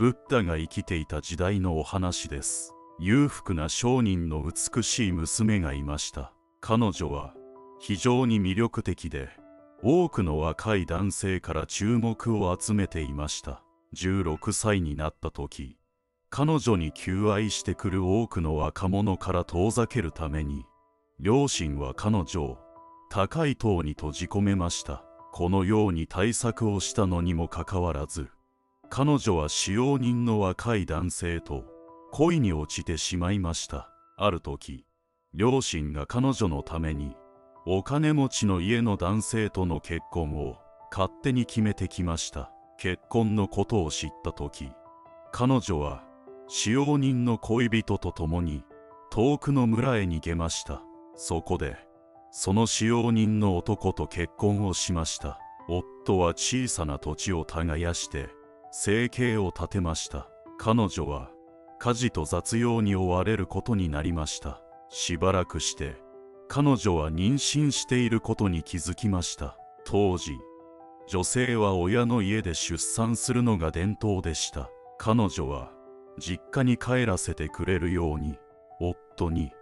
[0.00, 2.72] ブッダが生きていた時代のお話です。
[2.98, 6.32] 裕福な商人の美しい娘がいました。
[6.62, 7.34] 彼女は
[7.80, 9.28] 非常に魅力的で
[9.82, 13.62] 多くの若い男性から注目を集めていました。
[13.94, 15.76] 16歳になった時
[16.30, 20.64] 彼女に求愛してくる多くの若者から遠ざけるために
[21.18, 22.58] 両親は彼女を
[23.10, 25.04] 高い塔に閉じ込めました。
[25.30, 28.30] このように対策をしたのにもかかわらず
[28.92, 31.64] 彼女は使用人の若い男性と
[32.10, 33.88] 恋に落ちてしまいました。
[34.16, 34.84] ある時
[35.32, 37.14] 両親が彼女のために
[37.66, 40.56] お金持ちの家の男性との結婚を
[40.90, 42.50] 勝手に決めてきました。
[42.78, 44.72] 結婚のことを知った時
[45.30, 46.02] 彼女は
[46.48, 48.64] 使用人の恋人と共に
[49.12, 50.82] 遠くの村へ逃げました。
[51.14, 51.76] そこで
[52.32, 55.38] その使用人の男と結婚をしました。
[55.68, 58.39] 夫は小さな土地を耕して
[58.70, 60.28] 生計を立てました。
[60.58, 61.30] 彼女は
[61.78, 64.60] 家事と雑用に追われることになりました。
[64.88, 65.96] しばらくして
[66.48, 69.56] 彼女は妊娠していることに気づきました。
[69.84, 70.32] 当時
[71.08, 74.68] 女性は親の家で出産するのが伝統でした。
[74.98, 75.72] 彼女は
[76.18, 78.38] 実家に帰らせてくれるように
[78.78, 79.52] 夫に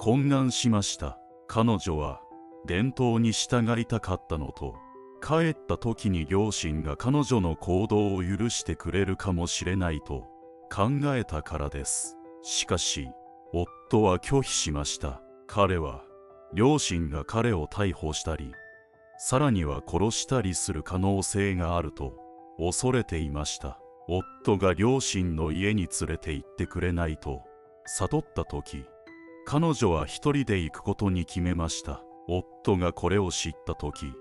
[0.00, 1.18] 懇願しました。
[1.46, 2.20] 彼女は
[2.66, 4.74] 伝統に従いたかったのと
[5.22, 10.26] 帰った時に両親が彼女の行動を許してくれるかもしれないと
[10.72, 12.16] 考えたからです。
[12.42, 13.08] しかし
[13.52, 15.20] 夫は拒否しました。
[15.46, 16.02] 彼は
[16.54, 18.52] 両親が彼を逮捕したり
[19.18, 22.14] さらには殺したりする可能性があると
[22.58, 23.78] 恐れていました。
[24.08, 27.42] 夫が両親の家に連れて行ってくれないと
[27.86, 28.84] 悟った時
[29.46, 32.02] 彼女は一人で行くことに決めました。
[32.28, 34.12] 夫がこれを知った時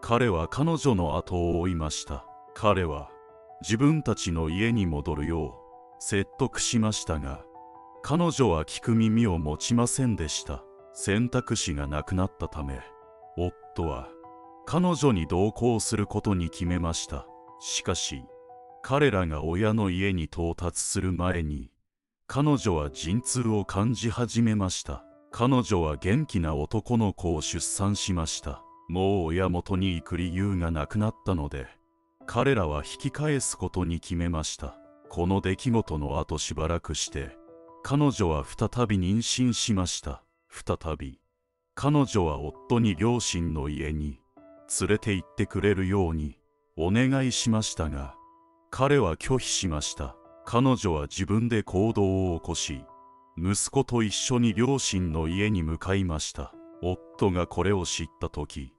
[0.00, 2.24] 彼は彼女の後を追いました。
[2.54, 3.10] 彼は
[3.60, 5.52] 自分たちの家に戻るよう
[5.98, 7.44] 説得しましたが
[8.02, 10.62] 彼女は聞く耳を持ちませんでした。
[10.92, 12.80] 選択肢がなくなったため
[13.36, 14.08] 夫は
[14.64, 17.26] 彼女に同行することに決めました。
[17.60, 18.24] しかし
[18.82, 21.70] 彼らが親の家に到達する前に
[22.26, 25.04] 彼女は陣痛を感じ始めました。
[25.30, 28.62] 彼女は元気な男の子を出産しました。
[28.88, 31.66] もう親元に行く理由がなくなったので
[32.26, 34.76] 彼らは引き返すことに決めました。
[35.08, 37.36] この出来事の後しばらくして
[37.84, 40.22] 彼女は再び妊娠しました。
[40.50, 41.20] 再び
[41.74, 44.20] 彼女は夫に両親の家に
[44.80, 46.38] 連れて行ってくれるように
[46.76, 48.14] お願いしましたが
[48.70, 50.16] 彼は拒否しました。
[50.44, 52.84] 彼女は自分で行動を起こし
[53.36, 56.52] 息子と一緒に両親の家に向かいました。
[56.82, 58.72] 夫がこれを知った時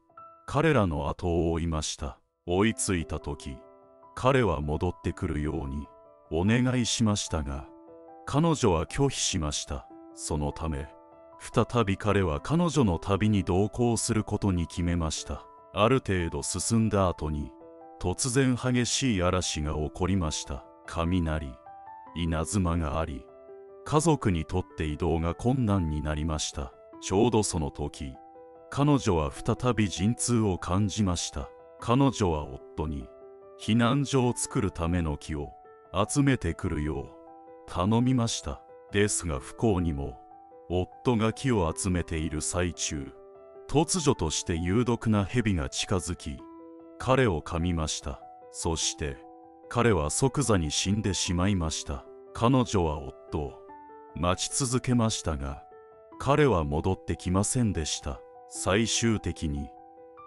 [0.50, 2.20] 彼らの後を追いました。
[2.46, 3.58] 追いついた時
[4.16, 5.88] 彼は戻ってくるように
[6.32, 7.68] お願いしましたが
[8.26, 9.90] 彼女は拒否しました。
[10.16, 10.88] そのため
[11.38, 15.46] 再び彼は彼女の旅に同行することに決めました。
[15.74, 17.52] ある程度進んだ後に
[18.00, 20.64] 突然激しい嵐が起こりました。
[20.86, 21.52] 雷
[22.16, 23.26] 稲妻があり
[23.84, 26.72] 家族にとって移動が困難になりました。
[27.02, 28.14] ちょうどその時
[28.70, 31.50] 彼女は再び陣痛を感じました。
[31.80, 33.08] 彼女は夫に
[33.60, 35.52] 避難所を作るための木を
[35.94, 37.08] 集めてくるよう
[37.68, 38.62] 頼みました。
[38.92, 40.20] ですが不幸にも
[40.70, 43.12] 夫が木を集めている最中
[43.68, 46.38] 突如として有毒な蛇が近づき
[47.00, 48.22] 彼を噛みました。
[48.52, 49.18] そして
[49.70, 52.06] 彼は即座に死んでしまいました。
[52.34, 53.54] 彼女は夫を
[54.16, 55.64] 待ち続けましたが
[56.20, 58.22] 彼は戻ってきませんでした。
[58.50, 59.70] 最終的に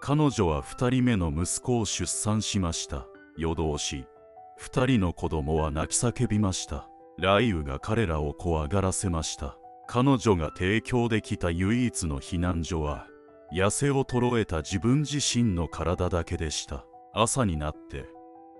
[0.03, 3.07] 彼女は2人目の息子を出産しました。
[3.37, 4.07] 夜通し
[4.61, 6.89] 2人の子供は泣き叫びました。
[7.17, 9.57] 雷雨が彼らを怖がらせました。
[9.87, 13.07] 彼女が提供できた唯一の避難所は
[13.53, 16.85] 痩せを衰えた自分自身の体だけでした。
[17.13, 18.05] 朝になって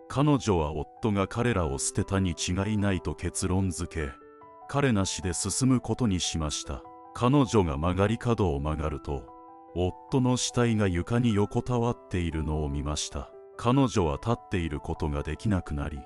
[0.09, 4.13] 彼女は夫が彼らを捨てたに違いないと結論付け
[4.69, 6.83] 彼なしで進むことにしました。
[7.15, 9.40] 彼女が曲がり角を曲がると
[9.75, 13.31] 夫の死体が床に横たわっているのを見ました。
[13.57, 15.99] 彼女は立っていることができなくなり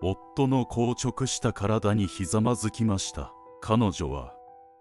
[0.00, 3.30] 夫の硬直した体にひざまずきました。
[3.60, 4.32] 彼女は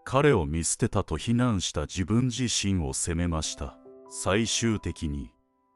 [0.06, 3.78] 彼を見捨てたと非難した自分自身を責めました。
[4.10, 5.32] 最終的に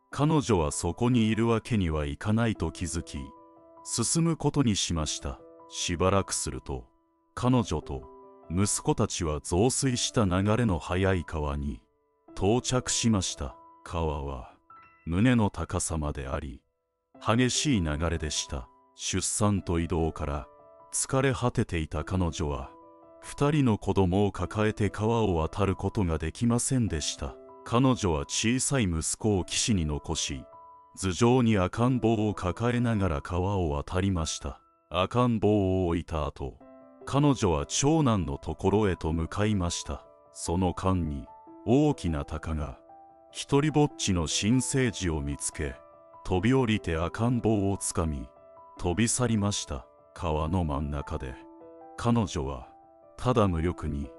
[0.10, 3.18] 彼女はそこにいるわけにはいかないと気づき
[3.84, 5.40] 進むことにしました。
[5.70, 6.86] しばらくすると
[7.36, 8.04] 彼女と
[8.50, 11.82] 息子たちは増水した流れの速い川に
[12.40, 13.56] 到着しました。
[13.84, 14.52] 川は
[15.08, 16.62] 胸の高さまであり
[17.20, 18.70] 激しい流れでした。
[18.94, 20.48] 出産と移動から
[20.94, 22.70] 疲れ果てていた彼女は
[23.22, 27.36] 二人の子供を抱えて川を渡ることができませんでした。
[27.66, 30.44] 彼女は小さい息子を岸に残し
[30.96, 34.62] 頭上に赤ん坊を抱えながら川を渡りました。
[34.92, 36.60] 赤ん坊を置いた後
[37.08, 40.06] 彼女は長男のところへと向かいました。
[40.34, 41.26] その間に
[41.70, 42.80] 大きな鷹が
[43.30, 45.76] 一りぼっちの新生児を見つけ
[46.24, 48.30] 飛び降りて赤ん坊をつかみ
[48.80, 49.86] 飛び去りました。
[50.14, 51.36] 川の真ん中で。
[51.98, 52.70] 彼女は
[53.18, 54.10] ただ無力に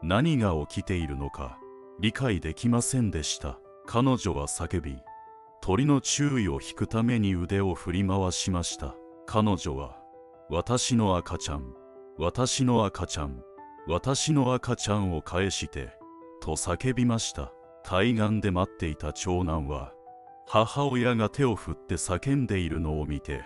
[0.00, 1.58] 何が起きているのか
[1.98, 3.58] 理解できませんでした。
[3.84, 4.96] 彼女は叫び
[5.60, 8.94] 鳥の注意を引くために腕を振り回しました。
[9.26, 9.96] 彼女は
[10.48, 11.74] 私の赤ちゃん
[12.16, 13.42] 私の赤ちゃん
[13.88, 16.00] 私の赤ちゃんを返して
[16.42, 17.52] と叫びました。
[17.84, 19.92] 対岸で待っていた長男は
[20.46, 23.42] 母親が手を振って叫んでいるのを見て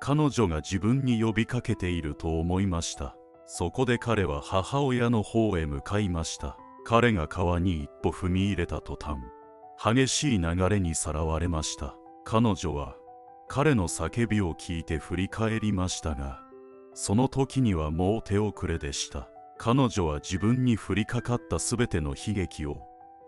[0.00, 3.14] 彼女が自分に呼びかけていると思いました。
[3.46, 6.56] そこで彼は母親の方へ向かいました。
[6.84, 9.18] 彼が川に一歩踏み入れた途端
[9.82, 11.94] 激しい流れにさらわれました。
[12.24, 12.96] 彼女は
[13.48, 16.40] 彼の叫びを聞いて振り返りましたが
[16.94, 19.28] その時にはもう手遅れでした。
[19.62, 22.78] 彼女は自分に降りかかった全ての悲劇を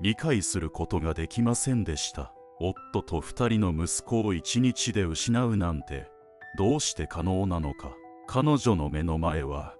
[0.01, 2.33] 理解することができませんでした。
[2.59, 6.09] 夫と二人の息子を一日で失うなんて
[6.57, 7.93] どうして可能なのか。
[8.27, 9.75] 彼女の目の前は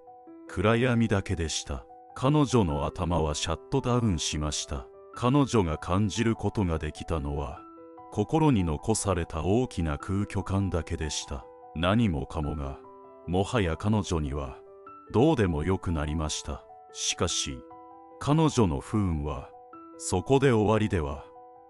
[0.47, 1.87] 暗闇だけでした。
[2.13, 4.85] 彼女の頭はシャットダウンしました。
[5.15, 7.61] 彼女が感じることができたのは
[8.11, 11.47] 心に残された大きな空虚感だけでした。
[11.75, 12.77] 何もかもが
[13.25, 14.59] もはや彼女には
[15.13, 16.63] どうでもよくなりました。
[16.91, 17.59] しかし
[18.19, 19.51] 彼女の不運は
[19.99, 21.23] そこで終わりでは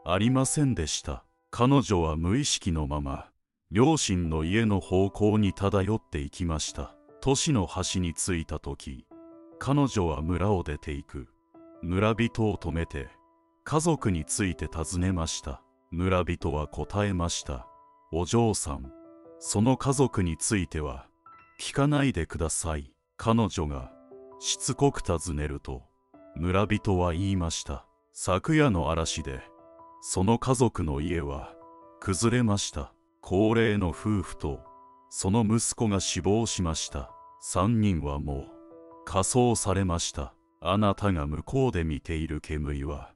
[0.06, 1.26] ありませんでした。
[1.52, 3.28] 彼女は無意識のまま
[3.70, 6.96] 両親の家の方向に漂っていきました。
[7.20, 9.06] 都市の端に着いた時
[9.60, 11.28] 彼女は村を出ていく。
[11.82, 13.10] 村人を止めて
[13.66, 15.62] 家族について尋ねました。
[15.92, 17.68] 村人は答えました。
[18.14, 18.90] お嬢さん
[19.40, 21.08] その家族については
[21.60, 22.94] 聞かないでください。
[23.18, 23.92] 彼女が
[24.40, 25.84] しつこく尋ねると
[26.36, 27.86] 村人は言いました。
[28.12, 29.42] 昨夜の嵐で
[30.02, 31.54] その家族の家は
[32.00, 32.92] 崩れました。
[33.22, 34.60] 高齢の夫婦と
[35.10, 37.12] その息子が死亡しました。
[37.40, 38.46] 三人はもう
[39.06, 40.34] 火葬されました。
[40.60, 43.14] あなたが向こうで見ている煙は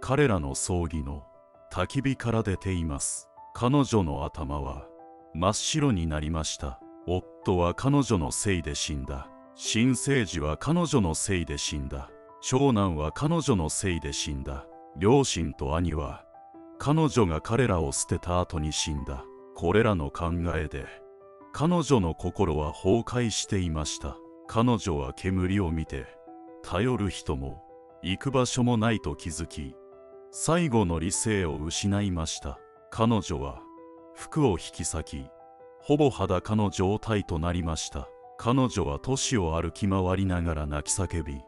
[0.00, 1.24] 彼らの葬儀の
[1.72, 3.28] 焚き火から出ています。
[3.54, 4.86] 彼女の頭は
[5.34, 6.80] 真っ白になりました。
[7.06, 9.28] 夫は彼女のせいで死んだ。
[9.60, 12.12] 新生児は彼女のせいで死んだ。
[12.40, 14.64] 長男は彼女のせいで死んだ。
[14.96, 16.24] 両親と兄は
[16.78, 19.24] 彼女が彼らを捨てた後に死んだ。
[19.56, 20.86] これらの考えで
[21.52, 24.16] 彼女の心は崩壊していました。
[24.46, 26.06] 彼女は煙を見て
[26.62, 27.60] 頼る人も
[28.00, 29.74] 行く場所もないと気づき
[30.30, 32.60] 最後の理性を失いました。
[32.92, 33.58] 彼女は
[34.14, 35.26] 服を引き裂き
[35.80, 38.08] ほぼ裸の状態となりました。
[38.40, 41.42] 彼女は都市を歩き回りながら泣き叫び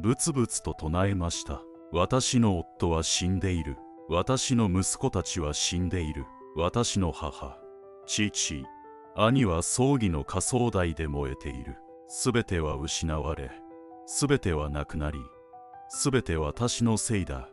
[0.00, 1.62] ブツブツと唱えました。
[1.92, 3.76] 私の夫は死んでいる。
[4.08, 6.26] 私の息子たちは死んでいる。
[6.56, 7.56] 私の母
[8.06, 8.64] 父
[9.14, 11.76] 兄は葬儀の火葬台で燃えている。
[12.08, 13.52] すべては失われ
[14.06, 15.18] すべてはなくなり
[15.88, 17.48] すべて私のせいだ。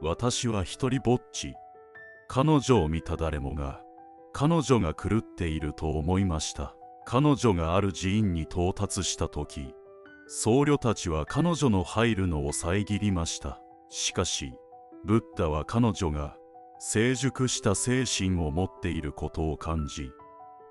[0.00, 1.54] 私は一りぼっち。
[2.28, 3.80] 彼女を見た誰もが
[4.32, 6.77] 彼女が狂っていると思いました。
[7.10, 9.74] 彼女がある寺院に到達した時
[10.26, 13.62] 僧侶たちは彼女の入るのを遮りました。
[13.88, 14.52] しかし
[15.06, 16.36] ブッダは彼女が
[16.78, 20.10] 成熟した精神を持っていることを感じ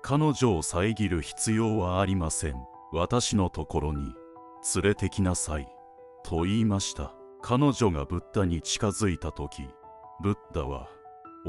[0.00, 2.54] 彼女を遮る必要はありません。
[2.92, 4.14] 私のところに
[4.76, 5.66] 連れてきなさい。
[6.22, 7.16] と言いました。
[7.42, 9.68] 彼女がブッダに近づいた時
[10.22, 10.88] ブッダは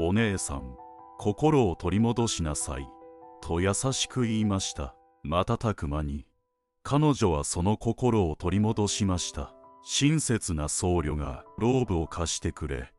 [0.00, 0.74] お姉さん
[1.16, 2.99] 心を取り戻しなさい。
[3.40, 4.94] と優しく言いました。
[5.24, 6.26] 瞬く間に。
[6.82, 9.52] 彼女はその心を取り戻しました。
[9.82, 12.92] 親切な僧侶がローブを貸してくれ。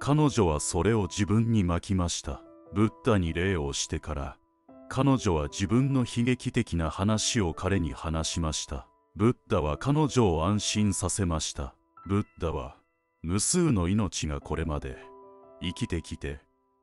[0.00, 2.42] 彼女はそれを自分に巻きました。
[2.72, 4.36] ブッダに礼をしてから。
[4.88, 8.86] 彼女は自分の悲劇的な話を彼に話しました。
[9.16, 11.74] ブッダは彼女を安心させました。
[12.06, 12.76] ブッダは
[13.22, 14.98] 無数の命がこれまで
[15.62, 16.40] 生きてきて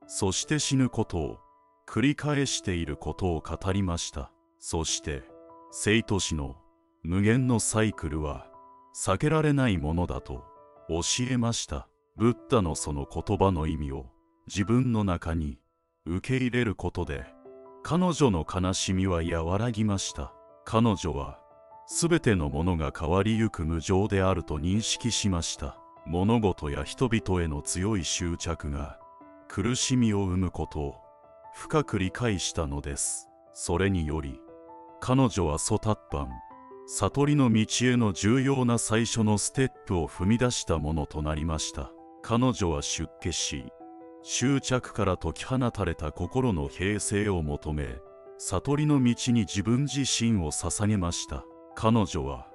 [0.07, 1.39] そして死ぬことを
[1.87, 4.31] 繰り返していることを語りました。
[4.59, 5.23] そして
[5.71, 6.55] 生と死の
[7.03, 8.47] 無限のサイクルは
[8.95, 10.43] 避けられないものだと
[10.89, 11.87] 教えました。
[12.17, 14.05] ブッダのその言葉の意味を
[14.47, 15.59] 自分の中に
[16.05, 17.25] 受け入れることで
[17.83, 20.33] 彼女の悲しみは和らぎました。
[20.65, 21.39] 彼女は
[21.87, 25.77] 全てのものが変わりゆく無常であると認識しました。
[26.05, 28.99] 物事や人々への強い執着が
[29.47, 30.95] 苦しみを生むことを
[31.53, 33.27] 深く理解したのです。
[33.53, 34.39] それにより
[34.99, 36.29] 彼女はソタッパン
[36.87, 41.91] 悟りの道への重要な最初のステップを踏み出したものとなりました。
[42.21, 43.65] 彼女は出家し
[44.23, 47.97] 執着から解き放たれた心の平静を求め
[48.37, 51.43] 悟りの道に自分自身を捧げました。
[51.75, 52.47] 彼女は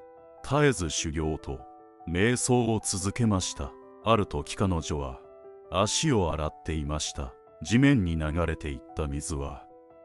[0.44, 1.60] 絶えず修行と
[2.08, 3.72] 瞑想を続けました。
[4.04, 5.20] ある時彼女は
[5.70, 7.34] 足を洗っていました。
[7.62, 9.64] 地面に流れていった水は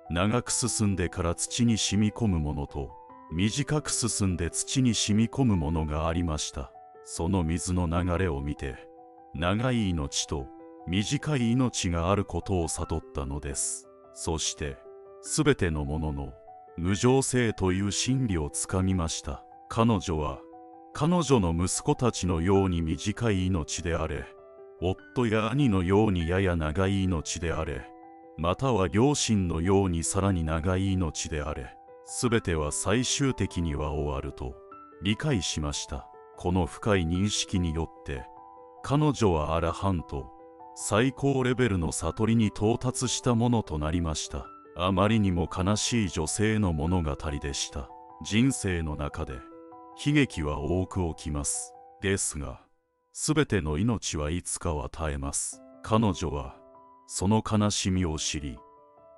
[0.10, 2.92] 長く進んでから土に染み込むものと
[3.32, 6.72] 短く進んで土に染み込むものがありました。
[7.06, 8.76] その水の流れを見て
[9.34, 10.48] 長い命と
[10.88, 13.88] 短い命があることを悟ったのです。
[14.14, 14.78] そして
[15.24, 16.34] 全てのものの
[16.78, 19.44] 無常性という真理をつかみました。
[19.70, 20.40] 彼女は
[20.94, 24.26] 彼女の息子たちのように短い命であれ
[24.82, 27.86] 夫や兄のようにやや長い命であれ
[28.38, 31.76] または両親のようにさらに長い命であれ
[32.20, 34.56] 全ては最終的には終わると
[35.04, 36.08] 理解しました。
[36.38, 38.26] この深い認識によって
[38.84, 40.32] 彼女はアラハント
[40.76, 44.48] 最高レベルの悟りに到達したものとなりました。
[44.76, 47.90] あまりにも悲しい女性の物語でした。
[48.24, 49.34] 人生の中で
[50.04, 51.74] 悲劇は多く起きます。
[52.02, 52.62] ですが
[53.14, 55.62] 全ての命はいつかは絶えます。
[55.84, 56.56] 彼女は
[57.08, 58.58] その悲しみを知り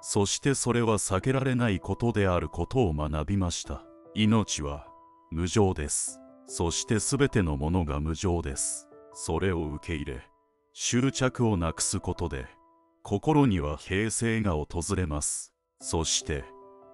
[0.02, 3.84] そしてそれは避けられないことであることを学びました。
[4.16, 4.86] 命は
[5.32, 6.20] 無常です。
[6.46, 8.90] そして全てのものが無常です。
[9.14, 10.28] それを受け入れ
[10.74, 12.48] 執着をなくすことで
[13.04, 15.54] 心には平静が訪れます。
[15.80, 16.44] そして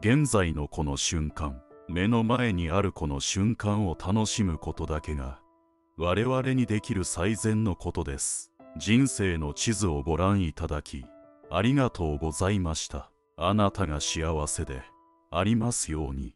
[0.01, 5.39] 現在のこの瞬間目の前にあるこの瞬間を楽しむことだけが
[6.01, 8.53] 我々にできる最善のことです。
[8.77, 11.03] 人生の地図をご覧いただき
[11.51, 13.11] ありがとうございました。
[13.35, 14.81] あなたが幸せで
[15.29, 16.35] ありますように。